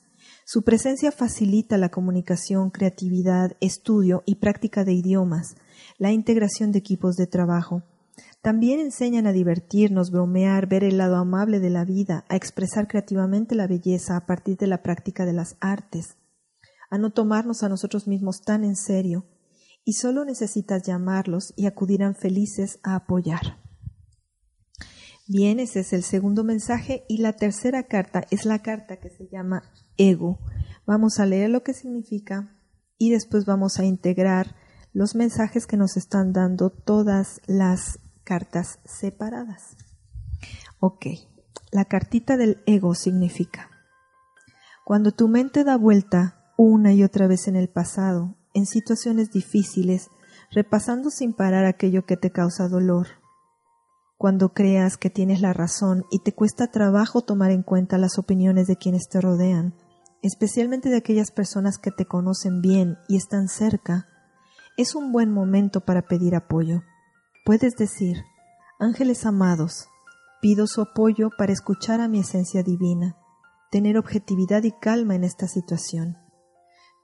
Su 0.46 0.64
presencia 0.64 1.12
facilita 1.12 1.78
la 1.78 1.90
comunicación, 1.90 2.70
creatividad, 2.70 3.56
estudio 3.62 4.24
y 4.26 4.36
práctica 4.36 4.84
de 4.84 4.94
idiomas 4.94 5.56
la 5.98 6.12
integración 6.12 6.72
de 6.72 6.80
equipos 6.80 7.16
de 7.16 7.28
trabajo. 7.28 7.84
También 8.42 8.80
enseñan 8.80 9.26
a 9.26 9.32
divertirnos, 9.32 10.12
bromear, 10.12 10.68
ver 10.68 10.84
el 10.84 10.98
lado 10.98 11.16
amable 11.16 11.60
de 11.60 11.70
la 11.70 11.86
vida, 11.86 12.26
a 12.30 12.36
expresar 12.36 12.88
creativamente 12.88 13.56
la 13.56 13.68
belleza 13.68 14.18
a 14.18 14.26
partir 14.26 14.58
de 14.58 14.68
la 14.68 14.84
práctica 14.84 15.26
de 15.26 15.34
las 15.34 15.56
artes, 15.62 16.18
a 16.90 16.98
no 16.98 17.12
tomarnos 17.12 17.64
a 17.64 17.70
nosotros 17.70 18.08
mismos 18.08 18.42
tan 18.42 18.64
en 18.64 18.76
serio, 18.76 19.26
y 19.86 19.94
solo 19.94 20.26
necesitas 20.26 20.84
llamarlos 20.84 21.54
y 21.56 21.66
acudirán 21.66 22.16
felices 22.16 22.80
a 22.84 22.96
apoyar. 22.96 23.63
Bien, 25.26 25.62
ese 25.62 25.80
es 25.80 25.94
el 25.94 26.04
segundo 26.04 26.44
mensaje 26.44 27.06
y 27.08 27.20
la 27.20 27.32
tercera 27.32 27.84
carta 27.84 28.26
es 28.30 28.44
la 28.44 28.60
carta 28.60 28.98
que 28.98 29.10
se 29.10 29.30
llama 29.30 29.64
ego. 29.96 30.40
Vamos 30.86 31.18
a 31.20 31.26
leer 31.26 31.50
lo 31.50 31.64
que 31.64 31.74
significa 31.74 32.60
y 32.98 33.10
después 33.10 33.46
vamos 33.46 33.80
a 33.80 33.86
integrar 33.86 34.58
los 34.92 35.16
mensajes 35.16 35.66
que 35.66 35.78
nos 35.78 35.96
están 35.96 36.34
dando 36.34 36.72
todas 36.72 37.40
las 37.48 38.00
cartas 38.26 38.80
separadas. 38.84 39.78
Ok, 40.80 41.06
la 41.72 41.86
cartita 41.86 42.36
del 42.36 42.62
ego 42.66 42.94
significa, 42.94 43.70
cuando 44.84 45.14
tu 45.14 45.30
mente 45.30 45.64
da 45.64 45.78
vuelta 45.78 46.52
una 46.58 46.92
y 46.92 47.02
otra 47.02 47.28
vez 47.28 47.48
en 47.48 47.56
el 47.56 47.70
pasado, 47.70 48.36
en 48.54 48.66
situaciones 48.66 49.32
difíciles, 49.32 50.10
repasando 50.52 51.10
sin 51.10 51.34
parar 51.34 51.64
aquello 51.64 52.06
que 52.06 52.18
te 52.18 52.32
causa 52.32 52.68
dolor, 52.68 53.23
cuando 54.24 54.54
creas 54.54 54.96
que 54.96 55.10
tienes 55.10 55.42
la 55.42 55.52
razón 55.52 56.06
y 56.10 56.20
te 56.20 56.32
cuesta 56.32 56.72
trabajo 56.72 57.24
tomar 57.24 57.52
en 57.52 57.62
cuenta 57.62 57.98
las 57.98 58.18
opiniones 58.18 58.68
de 58.68 58.78
quienes 58.78 59.10
te 59.10 59.20
rodean, 59.20 59.76
especialmente 60.22 60.88
de 60.88 60.96
aquellas 60.96 61.30
personas 61.30 61.78
que 61.78 61.92
te 61.92 62.06
conocen 62.06 62.62
bien 62.62 62.98
y 63.10 63.18
están 63.18 63.50
cerca, 63.50 64.08
es 64.78 64.96
un 64.96 65.12
buen 65.12 65.30
momento 65.30 65.82
para 65.82 66.04
pedir 66.04 66.36
apoyo. 66.36 66.84
Puedes 67.44 67.76
decir, 67.76 68.24
ángeles 68.80 69.26
amados, 69.26 69.90
pido 70.42 70.68
su 70.68 70.80
apoyo 70.80 71.30
para 71.38 71.52
escuchar 71.52 72.00
a 72.00 72.08
mi 72.08 72.20
esencia 72.20 72.64
divina, 72.64 73.18
tener 73.72 73.98
objetividad 73.98 74.64
y 74.64 74.72
calma 74.72 75.16
en 75.16 75.26
esta 75.26 75.50
situación. 75.50 76.16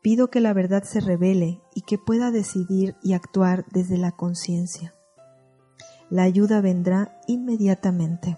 Pido 0.01 0.29
que 0.29 0.39
la 0.39 0.53
verdad 0.53 0.83
se 0.83 1.01
revele 1.01 1.61
y 1.75 1.81
que 1.81 1.97
pueda 1.97 2.31
decidir 2.31 2.95
y 3.03 3.11
actuar 3.11 3.65
desde 3.73 3.97
la 3.97 4.13
conciencia. 4.13 4.95
La 6.09 6.23
ayuda 6.23 6.61
vendrá 6.61 7.19
inmediatamente. 7.27 8.37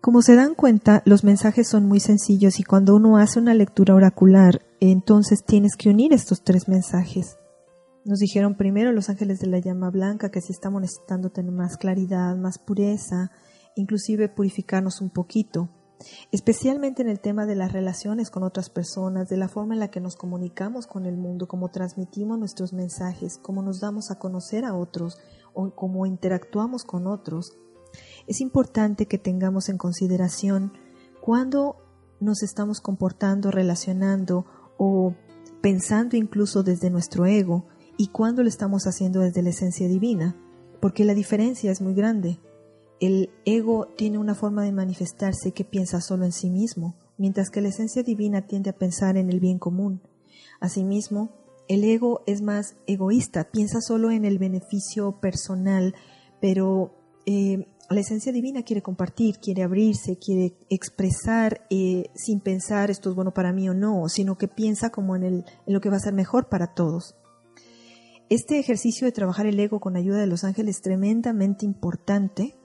Como 0.00 0.22
se 0.22 0.36
dan 0.36 0.54
cuenta, 0.54 1.02
los 1.04 1.24
mensajes 1.24 1.68
son 1.68 1.86
muy 1.86 2.00
sencillos 2.00 2.60
y 2.60 2.62
cuando 2.62 2.94
uno 2.94 3.16
hace 3.18 3.40
una 3.40 3.52
lectura 3.54 3.94
oracular, 3.94 4.62
entonces 4.80 5.44
tienes 5.44 5.74
que 5.76 5.90
unir 5.90 6.12
estos 6.12 6.42
tres 6.42 6.68
mensajes. 6.68 7.36
Nos 8.04 8.20
dijeron 8.20 8.56
primero 8.56 8.92
los 8.92 9.10
ángeles 9.10 9.38
de 9.40 9.48
la 9.48 9.58
llama 9.58 9.90
blanca 9.90 10.30
que 10.30 10.40
si 10.40 10.52
estamos 10.52 10.80
necesitando 10.80 11.30
tener 11.30 11.52
más 11.52 11.76
claridad, 11.76 12.36
más 12.36 12.58
pureza, 12.58 13.30
inclusive 13.74 14.28
purificarnos 14.28 15.00
un 15.00 15.10
poquito, 15.10 15.68
especialmente 16.32 17.02
en 17.02 17.08
el 17.08 17.20
tema 17.20 17.46
de 17.46 17.56
las 17.56 17.72
relaciones 17.72 18.30
con 18.30 18.42
otras 18.42 18.70
personas, 18.70 19.28
de 19.28 19.36
la 19.36 19.48
forma 19.48 19.74
en 19.74 19.80
la 19.80 19.90
que 19.90 20.00
nos 20.00 20.16
comunicamos 20.16 20.86
con 20.86 21.06
el 21.06 21.16
mundo, 21.16 21.48
cómo 21.48 21.68
transmitimos 21.68 22.38
nuestros 22.38 22.72
mensajes, 22.72 23.38
cómo 23.38 23.62
nos 23.62 23.80
damos 23.80 24.10
a 24.10 24.18
conocer 24.18 24.64
a 24.64 24.74
otros 24.74 25.18
o 25.54 25.70
cómo 25.74 26.06
interactuamos 26.06 26.84
con 26.84 27.06
otros 27.06 27.56
es 28.26 28.40
importante 28.40 29.06
que 29.06 29.18
tengamos 29.18 29.68
en 29.68 29.78
consideración 29.78 30.72
cuando 31.20 31.76
nos 32.20 32.42
estamos 32.42 32.80
comportando, 32.80 33.50
relacionando 33.50 34.44
o 34.76 35.14
pensando 35.60 36.16
incluso 36.16 36.62
desde 36.62 36.90
nuestro 36.90 37.26
ego 37.26 37.66
y 37.96 38.08
cuando 38.08 38.42
lo 38.42 38.48
estamos 38.48 38.86
haciendo 38.86 39.20
desde 39.20 39.42
la 39.42 39.50
esencia 39.50 39.88
divina, 39.88 40.36
porque 40.80 41.04
la 41.04 41.14
diferencia 41.14 41.72
es 41.72 41.80
muy 41.80 41.94
grande. 41.94 42.38
El 43.00 43.30
ego 43.44 43.86
tiene 43.96 44.18
una 44.18 44.34
forma 44.34 44.64
de 44.64 44.72
manifestarse 44.72 45.52
que 45.52 45.64
piensa 45.64 46.00
solo 46.00 46.24
en 46.24 46.32
sí 46.32 46.50
mismo, 46.50 46.96
mientras 47.16 47.50
que 47.50 47.60
la 47.60 47.68
esencia 47.68 48.02
divina 48.02 48.46
tiende 48.46 48.70
a 48.70 48.78
pensar 48.78 49.16
en 49.16 49.30
el 49.30 49.40
bien 49.40 49.58
común. 49.58 50.02
Asimismo, 50.60 51.30
el 51.68 51.84
ego 51.84 52.22
es 52.26 52.42
más 52.42 52.76
egoísta, 52.86 53.50
piensa 53.50 53.80
solo 53.80 54.10
en 54.10 54.24
el 54.24 54.38
beneficio 54.38 55.20
personal, 55.20 55.94
pero 56.40 56.94
eh, 57.26 57.66
la 57.90 58.00
esencia 58.00 58.32
divina 58.32 58.62
quiere 58.62 58.82
compartir, 58.82 59.38
quiere 59.38 59.62
abrirse, 59.62 60.18
quiere 60.18 60.56
expresar 60.68 61.66
eh, 61.70 62.10
sin 62.14 62.40
pensar 62.40 62.90
esto 62.90 63.10
es 63.10 63.14
bueno 63.14 63.32
para 63.32 63.52
mí 63.52 63.68
o 63.68 63.74
no, 63.74 64.08
sino 64.08 64.36
que 64.36 64.48
piensa 64.48 64.90
como 64.90 65.14
en, 65.14 65.24
en 65.24 65.44
lo 65.66 65.80
que 65.80 65.90
va 65.90 65.96
a 65.96 66.00
ser 66.00 66.14
mejor 66.14 66.48
para 66.48 66.74
todos. 66.74 67.14
Este 68.30 68.58
ejercicio 68.58 69.06
de 69.06 69.12
trabajar 69.12 69.46
el 69.46 69.58
ego 69.58 69.80
con 69.80 69.96
ayuda 69.96 70.18
de 70.18 70.26
los 70.26 70.44
ángeles 70.44 70.76
es 70.76 70.82
tremendamente 70.82 71.64
importante. 71.64 72.57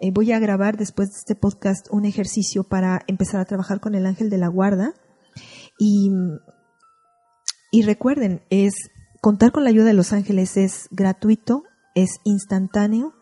Eh, 0.00 0.10
voy 0.12 0.32
a 0.32 0.38
grabar 0.38 0.76
después 0.76 1.10
de 1.10 1.18
este 1.18 1.34
podcast 1.34 1.86
un 1.90 2.04
ejercicio 2.04 2.64
para 2.64 3.02
empezar 3.06 3.40
a 3.40 3.44
trabajar 3.44 3.80
con 3.80 3.94
el 3.94 4.06
ángel 4.06 4.30
de 4.30 4.38
la 4.38 4.48
guarda. 4.48 4.94
Y, 5.78 6.10
y 7.70 7.82
recuerden, 7.82 8.42
es 8.50 8.74
contar 9.20 9.52
con 9.52 9.64
la 9.64 9.70
ayuda 9.70 9.86
de 9.86 9.94
los 9.94 10.12
ángeles 10.12 10.56
es 10.56 10.88
gratuito, 10.90 11.64
es 11.94 12.20
instantáneo 12.24 13.14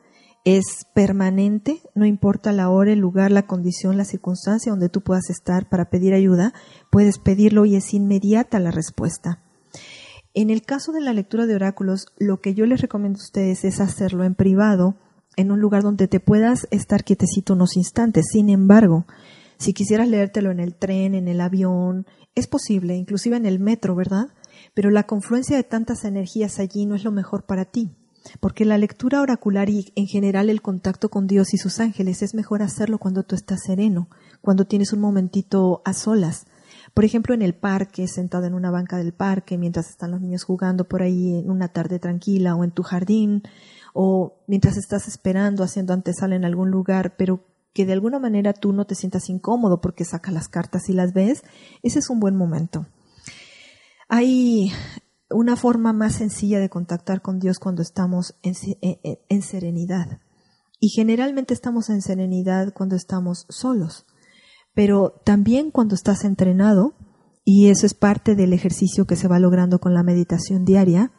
es 0.46 0.86
permanente, 0.94 1.82
no 1.96 2.06
importa 2.06 2.52
la 2.52 2.70
hora, 2.70 2.92
el 2.92 3.00
lugar, 3.00 3.32
la 3.32 3.48
condición, 3.48 3.96
la 3.96 4.04
circunstancia 4.04 4.70
donde 4.70 4.88
tú 4.88 5.00
puedas 5.00 5.28
estar 5.28 5.68
para 5.68 5.90
pedir 5.90 6.14
ayuda, 6.14 6.54
puedes 6.88 7.18
pedirlo 7.18 7.64
y 7.64 7.74
es 7.74 7.92
inmediata 7.92 8.60
la 8.60 8.70
respuesta. 8.70 9.42
En 10.34 10.50
el 10.50 10.62
caso 10.62 10.92
de 10.92 11.00
la 11.00 11.12
lectura 11.12 11.46
de 11.46 11.56
oráculos, 11.56 12.06
lo 12.16 12.40
que 12.40 12.54
yo 12.54 12.64
les 12.64 12.80
recomiendo 12.80 13.18
a 13.18 13.24
ustedes 13.24 13.64
es 13.64 13.80
hacerlo 13.80 14.22
en 14.22 14.36
privado, 14.36 14.94
en 15.36 15.52
un 15.52 15.60
lugar 15.60 15.82
donde 15.82 16.08
te 16.08 16.20
puedas 16.20 16.66
estar 16.70 17.04
quietecito 17.04 17.54
unos 17.54 17.76
instantes. 17.76 18.26
Sin 18.32 18.48
embargo, 18.48 19.06
si 19.58 19.72
quisieras 19.72 20.08
leértelo 20.08 20.50
en 20.50 20.60
el 20.60 20.74
tren, 20.74 21.14
en 21.14 21.28
el 21.28 21.40
avión, 21.40 22.06
es 22.34 22.46
posible, 22.46 22.96
inclusive 22.96 23.36
en 23.36 23.46
el 23.46 23.60
metro, 23.60 23.94
¿verdad? 23.94 24.28
Pero 24.74 24.90
la 24.90 25.04
confluencia 25.04 25.56
de 25.56 25.64
tantas 25.64 26.04
energías 26.04 26.58
allí 26.58 26.86
no 26.86 26.94
es 26.94 27.04
lo 27.04 27.12
mejor 27.12 27.44
para 27.44 27.64
ti 27.64 27.90
porque 28.40 28.64
la 28.64 28.78
lectura 28.78 29.20
oracular 29.20 29.68
y 29.68 29.92
en 29.94 30.06
general 30.06 30.50
el 30.50 30.62
contacto 30.62 31.08
con 31.08 31.26
Dios 31.26 31.54
y 31.54 31.58
sus 31.58 31.80
ángeles 31.80 32.22
es 32.22 32.34
mejor 32.34 32.62
hacerlo 32.62 32.98
cuando 32.98 33.22
tú 33.22 33.34
estás 33.34 33.60
sereno, 33.64 34.08
cuando 34.40 34.66
tienes 34.66 34.92
un 34.92 35.00
momentito 35.00 35.82
a 35.84 35.92
solas. 35.92 36.46
Por 36.96 37.04
ejemplo, 37.04 37.34
en 37.34 37.42
el 37.42 37.54
parque, 37.54 38.08
sentado 38.08 38.46
en 38.46 38.54
una 38.54 38.70
banca 38.70 38.96
del 38.96 39.12
parque, 39.12 39.58
mientras 39.58 39.90
están 39.90 40.12
los 40.12 40.22
niños 40.22 40.44
jugando 40.44 40.88
por 40.88 41.02
ahí 41.02 41.40
en 41.40 41.50
una 41.50 41.68
tarde 41.68 41.98
tranquila 41.98 42.54
o 42.54 42.64
en 42.64 42.70
tu 42.70 42.82
jardín, 42.82 43.42
o 43.92 44.38
mientras 44.46 44.78
estás 44.78 45.06
esperando, 45.06 45.62
haciendo 45.62 45.92
antesala 45.92 46.36
en 46.36 46.46
algún 46.46 46.70
lugar, 46.70 47.14
pero 47.18 47.44
que 47.74 47.84
de 47.84 47.92
alguna 47.92 48.18
manera 48.18 48.54
tú 48.54 48.72
no 48.72 48.86
te 48.86 48.94
sientas 48.94 49.28
incómodo 49.28 49.82
porque 49.82 50.06
sacas 50.06 50.32
las 50.32 50.48
cartas 50.48 50.88
y 50.88 50.94
las 50.94 51.12
ves, 51.12 51.42
ese 51.82 51.98
es 51.98 52.08
un 52.08 52.18
buen 52.18 52.34
momento. 52.34 52.86
Hay 54.08 54.72
una 55.28 55.56
forma 55.56 55.92
más 55.92 56.14
sencilla 56.14 56.60
de 56.60 56.70
contactar 56.70 57.20
con 57.20 57.40
Dios 57.40 57.58
cuando 57.58 57.82
estamos 57.82 58.36
en, 58.42 59.42
serenidad. 59.42 60.22
Y 60.80 60.88
generalmente 60.88 61.52
estamos 61.52 61.90
en 61.90 62.00
serenidad 62.00 62.72
cuando 62.72 62.96
estamos 62.96 63.44
solos, 63.50 64.06
pero 64.76 65.14
también 65.24 65.70
cuando 65.70 65.94
estás 65.94 66.22
entrenado, 66.24 66.92
y 67.46 67.68
eso 67.70 67.86
es 67.86 67.94
parte 67.94 68.34
del 68.34 68.52
ejercicio 68.52 69.06
que 69.06 69.16
se 69.16 69.26
va 69.26 69.38
logrando 69.38 69.78
con 69.78 69.94
la 69.94 70.02
meditación 70.02 70.66
diaria, 70.66 71.12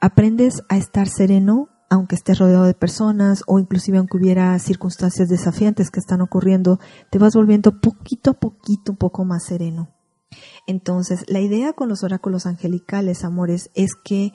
aprendes 0.00 0.62
a 0.70 0.78
estar 0.78 1.08
sereno 1.08 1.68
aunque 1.90 2.14
estés 2.14 2.38
rodeado 2.38 2.64
de 2.64 2.72
personas 2.72 3.42
o 3.46 3.58
inclusive 3.58 3.98
aunque 3.98 4.16
hubiera 4.16 4.58
circunstancias 4.58 5.28
desafiantes 5.28 5.90
que 5.90 6.00
están 6.00 6.22
ocurriendo, 6.22 6.80
te 7.10 7.18
vas 7.18 7.34
volviendo 7.34 7.82
poquito 7.82 8.30
a 8.30 8.40
poquito 8.40 8.92
un 8.92 8.96
poco 8.96 9.26
más 9.26 9.44
sereno. 9.44 9.90
Entonces, 10.66 11.22
la 11.28 11.40
idea 11.40 11.74
con 11.74 11.90
los 11.90 12.04
oráculos 12.04 12.46
angelicales, 12.46 13.24
amores, 13.24 13.68
es 13.74 13.90
que 13.94 14.32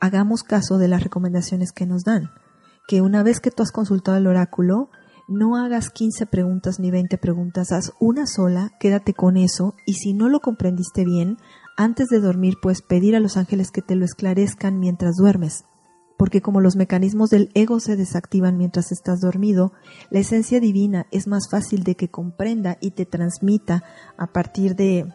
hagamos 0.00 0.42
caso 0.42 0.78
de 0.78 0.88
las 0.88 1.04
recomendaciones 1.04 1.70
que 1.70 1.86
nos 1.86 2.02
dan. 2.02 2.32
Que 2.88 3.02
una 3.02 3.22
vez 3.22 3.38
que 3.38 3.52
tú 3.52 3.62
has 3.62 3.70
consultado 3.70 4.16
el 4.16 4.26
oráculo, 4.26 4.90
no 5.30 5.56
hagas 5.56 5.90
15 5.90 6.26
preguntas 6.26 6.80
ni 6.80 6.90
20 6.90 7.16
preguntas, 7.16 7.70
haz 7.72 7.92
una 8.00 8.26
sola, 8.26 8.72
quédate 8.80 9.14
con 9.14 9.36
eso 9.36 9.74
y 9.86 9.94
si 9.94 10.12
no 10.12 10.28
lo 10.28 10.40
comprendiste 10.40 11.04
bien, 11.04 11.38
antes 11.76 12.08
de 12.08 12.20
dormir 12.20 12.56
puedes 12.60 12.82
pedir 12.82 13.14
a 13.14 13.20
los 13.20 13.36
ángeles 13.36 13.70
que 13.70 13.80
te 13.80 13.94
lo 13.94 14.04
esclarezcan 14.04 14.78
mientras 14.80 15.16
duermes. 15.16 15.64
Porque 16.18 16.42
como 16.42 16.60
los 16.60 16.76
mecanismos 16.76 17.30
del 17.30 17.50
ego 17.54 17.80
se 17.80 17.96
desactivan 17.96 18.58
mientras 18.58 18.92
estás 18.92 19.20
dormido, 19.20 19.72
la 20.10 20.18
esencia 20.18 20.60
divina 20.60 21.06
es 21.12 21.26
más 21.28 21.48
fácil 21.48 21.84
de 21.84 21.94
que 21.94 22.10
comprenda 22.10 22.76
y 22.80 22.90
te 22.90 23.06
transmita 23.06 23.84
a 24.18 24.26
partir 24.26 24.74
de 24.74 25.06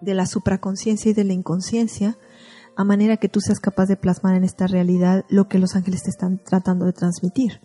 de 0.00 0.14
la 0.14 0.26
supraconciencia 0.26 1.10
y 1.10 1.14
de 1.14 1.24
la 1.24 1.32
inconsciencia, 1.32 2.18
a 2.76 2.84
manera 2.84 3.16
que 3.16 3.28
tú 3.28 3.40
seas 3.40 3.58
capaz 3.58 3.86
de 3.86 3.96
plasmar 3.96 4.36
en 4.36 4.44
esta 4.44 4.66
realidad 4.66 5.24
lo 5.28 5.48
que 5.48 5.58
los 5.58 5.74
ángeles 5.74 6.04
te 6.04 6.10
están 6.10 6.38
tratando 6.38 6.86
de 6.86 6.92
transmitir. 6.92 7.60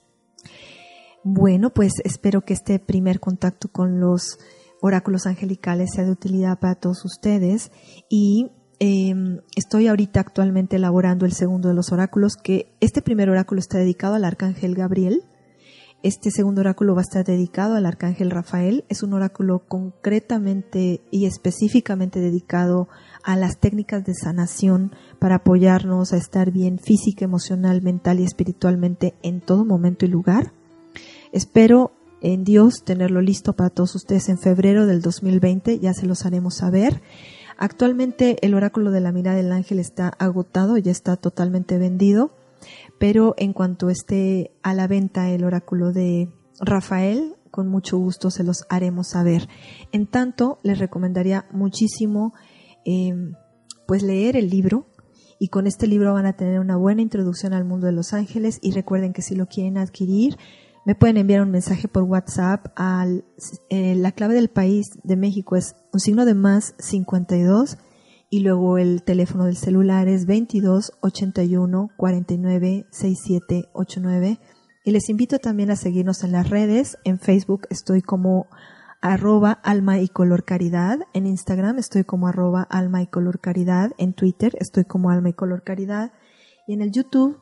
Bueno, 1.23 1.69
pues 1.69 1.93
espero 2.03 2.41
que 2.41 2.53
este 2.53 2.79
primer 2.79 3.19
contacto 3.19 3.69
con 3.69 3.99
los 3.99 4.39
oráculos 4.81 5.25
angelicales 5.25 5.91
sea 5.93 6.03
de 6.03 6.11
utilidad 6.11 6.59
para 6.59 6.75
todos 6.75 7.05
ustedes 7.05 7.71
y 8.09 8.51
em, 8.79 9.39
estoy 9.55 9.87
ahorita 9.87 10.19
actualmente 10.19 10.75
elaborando 10.75 11.25
el 11.25 11.31
segundo 11.31 11.69
de 11.69 11.75
los 11.75 11.91
oráculos, 11.91 12.35
que 12.35 12.75
este 12.81 13.01
primer 13.01 13.29
oráculo 13.29 13.59
está 13.59 13.77
dedicado 13.77 14.15
al 14.15 14.25
arcángel 14.25 14.75
Gabriel 14.75 15.23
este 16.03 16.31
segundo 16.31 16.59
oráculo 16.59 16.95
va 16.95 16.99
a 16.99 17.03
estar 17.03 17.23
dedicado 17.23 17.75
al 17.75 17.85
arcángel 17.85 18.29
Rafael. 18.29 18.83
Es 18.89 19.03
un 19.03 19.13
oráculo 19.13 19.63
concretamente 19.69 20.99
y 21.11 21.25
específicamente 21.25 22.19
dedicado 22.19 22.89
a 23.23 23.37
las 23.37 23.57
técnicas 23.57 24.03
de 24.03 24.13
sanación 24.13 24.91
para 25.17 25.35
apoyarnos 25.35 26.11
a 26.11 26.17
estar 26.17 26.51
bien 26.51 26.77
física, 26.77 27.23
emocional, 27.23 27.81
mental 27.81 28.19
y 28.19 28.25
espiritualmente 28.25 29.13
en 29.23 29.39
todo 29.39 29.63
momento 29.63 30.05
y 30.05 30.09
lugar. 30.09 30.51
Espero 31.33 31.91
en 32.21 32.43
Dios 32.43 32.83
tenerlo 32.85 33.19
listo 33.19 33.53
para 33.53 33.71
todos 33.71 33.95
ustedes 33.95 34.29
en 34.29 34.37
febrero 34.37 34.85
del 34.85 35.01
2020, 35.01 35.79
ya 35.79 35.91
se 35.93 36.05
los 36.05 36.27
haremos 36.27 36.57
saber. 36.57 37.01
Actualmente 37.57 38.37
el 38.45 38.53
oráculo 38.53 38.91
de 38.91 39.01
la 39.01 39.11
mirada 39.11 39.37
del 39.37 39.51
ángel 39.51 39.79
está 39.79 40.09
agotado, 40.19 40.77
ya 40.77 40.91
está 40.91 41.17
totalmente 41.17 41.79
vendido, 41.79 42.35
pero 42.99 43.33
en 43.39 43.51
cuanto 43.51 43.89
esté 43.89 44.51
a 44.61 44.75
la 44.75 44.85
venta 44.85 45.31
el 45.31 45.43
oráculo 45.43 45.91
de 45.91 46.29
Rafael, 46.59 47.35
con 47.49 47.67
mucho 47.67 47.97
gusto 47.97 48.29
se 48.29 48.43
los 48.43 48.65
haremos 48.69 49.07
saber. 49.07 49.49
En 49.91 50.05
tanto, 50.05 50.59
les 50.61 50.77
recomendaría 50.77 51.47
muchísimo 51.51 52.35
em, 52.85 53.33
pues 53.87 54.03
leer 54.03 54.37
el 54.37 54.51
libro 54.51 54.85
y 55.39 55.47
con 55.47 55.65
este 55.65 55.87
libro 55.87 56.13
van 56.13 56.27
a 56.27 56.33
tener 56.33 56.59
una 56.59 56.77
buena 56.77 57.01
introducción 57.01 57.53
al 57.53 57.65
mundo 57.65 57.87
de 57.87 57.91
los 57.91 58.13
ángeles 58.13 58.59
y 58.61 58.71
recuerden 58.71 59.13
que 59.13 59.23
si 59.23 59.35
lo 59.35 59.47
quieren 59.47 59.79
adquirir 59.79 60.37
me 60.85 60.95
pueden 60.95 61.17
enviar 61.17 61.41
un 61.41 61.51
mensaje 61.51 61.87
por 61.87 62.03
WhatsApp 62.03 62.67
al 62.75 63.23
eh, 63.69 63.95
la 63.95 64.11
clave 64.11 64.35
del 64.35 64.49
país 64.49 64.87
de 65.03 65.15
México 65.15 65.55
es 65.55 65.75
un 65.93 65.99
signo 65.99 66.25
de 66.25 66.33
más 66.33 66.75
52 66.79 67.77
y 68.29 68.39
luego 68.39 68.77
el 68.77 69.03
teléfono 69.03 69.45
del 69.45 69.55
celular 69.55 70.07
es 70.07 70.25
22 70.25 70.93
81 71.01 71.89
49 71.95 72.85
67 72.91 73.69
89 73.73 74.39
y 74.85 74.91
les 74.91 75.09
invito 75.09 75.39
también 75.39 75.71
a 75.71 75.77
seguirnos 75.77 76.23
en 76.23 76.33
las 76.33 76.49
redes. 76.49 76.97
En 77.05 77.19
Facebook 77.19 77.67
estoy 77.69 78.01
como 78.01 78.47
arroba 79.01 79.51
alma 79.51 79.99
y 79.99 80.09
color 80.09 80.43
caridad. 80.43 80.99
En 81.13 81.25
Instagram 81.25 81.79
estoy 81.79 82.03
como 82.03 82.27
arroba 82.27 82.63
alma 82.63 83.01
y 83.01 83.07
color 83.07 83.39
caridad. 83.39 83.91
En 83.97 84.13
Twitter 84.13 84.53
estoy 84.59 84.83
como 84.83 85.09
alma 85.09 85.29
y 85.29 85.33
color 85.33 85.63
caridad. 85.63 86.11
Y 86.67 86.73
en 86.73 86.81
el 86.81 86.91
YouTube 86.91 87.41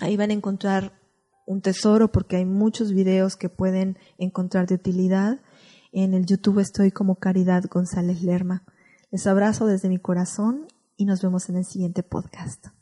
ahí 0.00 0.16
van 0.16 0.30
a 0.30 0.34
encontrar 0.34 0.92
un 1.46 1.62
tesoro 1.62 2.12
porque 2.12 2.36
hay 2.36 2.44
muchos 2.44 2.92
videos 2.92 3.36
que 3.36 3.48
pueden 3.48 3.96
encontrar 4.18 4.66
de 4.66 4.74
utilidad. 4.74 5.40
En 5.92 6.12
el 6.12 6.26
YouTube 6.26 6.58
estoy 6.58 6.90
como 6.90 7.16
Caridad 7.16 7.64
González 7.70 8.22
Lerma. 8.22 8.64
Les 9.10 9.26
abrazo 9.26 9.66
desde 9.66 9.88
mi 9.88 9.98
corazón 9.98 10.66
y 10.96 11.04
nos 11.06 11.22
vemos 11.22 11.48
en 11.48 11.56
el 11.56 11.64
siguiente 11.64 12.02
podcast. 12.02 12.75